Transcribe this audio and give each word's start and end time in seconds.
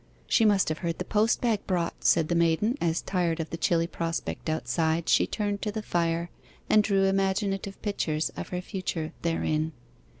'She 0.25 0.43
must 0.45 0.67
have 0.69 0.79
heard 0.79 0.97
the 0.97 1.05
post 1.05 1.41
bag 1.41 1.59
brought,' 1.67 2.03
said 2.03 2.27
the 2.27 2.33
maiden, 2.33 2.75
as, 2.81 3.03
tired 3.03 3.39
of 3.39 3.51
the 3.51 3.55
chilly 3.55 3.85
prospect 3.85 4.49
outside, 4.49 5.07
she 5.07 5.27
turned 5.27 5.61
to 5.61 5.71
the 5.71 5.83
fire, 5.83 6.31
and 6.67 6.81
drew 6.81 7.03
imaginative 7.03 7.79
pictures 7.83 8.29
of 8.29 8.47
her 8.49 8.61
future 8.61 9.13
therein. 9.21 9.73